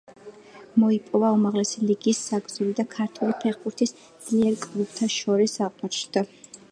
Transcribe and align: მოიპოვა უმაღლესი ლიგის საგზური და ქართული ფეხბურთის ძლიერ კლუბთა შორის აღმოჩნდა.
მოიპოვა 0.83 1.27
უმაღლესი 1.35 1.83
ლიგის 1.89 2.21
საგზური 2.29 2.73
და 2.81 2.85
ქართული 2.95 3.35
ფეხბურთის 3.43 3.93
ძლიერ 4.07 4.57
კლუბთა 4.65 5.11
შორის 5.17 5.55
აღმოჩნდა. 5.67 6.25